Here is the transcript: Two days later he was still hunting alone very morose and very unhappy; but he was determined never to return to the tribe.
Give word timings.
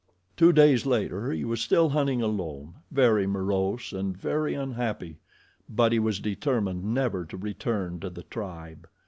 Two 0.35 0.51
days 0.51 0.87
later 0.87 1.31
he 1.31 1.45
was 1.45 1.61
still 1.61 1.89
hunting 1.89 2.23
alone 2.23 2.73
very 2.89 3.27
morose 3.27 3.93
and 3.93 4.17
very 4.17 4.55
unhappy; 4.55 5.19
but 5.69 5.91
he 5.91 5.99
was 5.99 6.19
determined 6.19 6.83
never 6.91 7.23
to 7.23 7.37
return 7.37 7.99
to 7.99 8.09
the 8.09 8.23
tribe. 8.23 8.87